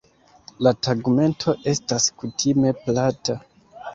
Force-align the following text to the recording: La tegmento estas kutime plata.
La 0.67 0.71
tegmento 0.87 1.53
estas 1.73 2.09
kutime 2.21 2.75
plata. 2.87 3.37